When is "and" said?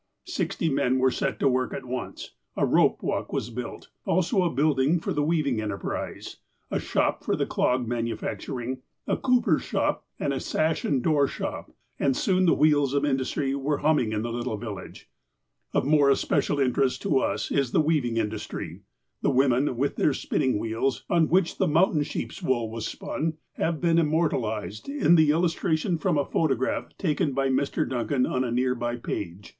10.19-10.33, 10.85-11.03, 11.99-12.17